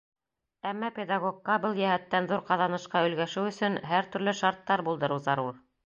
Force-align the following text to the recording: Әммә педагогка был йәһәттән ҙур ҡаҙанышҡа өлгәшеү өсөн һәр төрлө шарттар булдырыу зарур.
Әммә 0.69 0.89
педагогка 0.95 1.57
был 1.67 1.77
йәһәттән 1.83 2.31
ҙур 2.33 2.43
ҡаҙанышҡа 2.49 3.05
өлгәшеү 3.11 3.47
өсөн 3.53 3.79
һәр 3.93 4.11
төрлө 4.17 4.39
шарттар 4.43 4.89
булдырыу 4.91 5.25
зарур. 5.31 5.67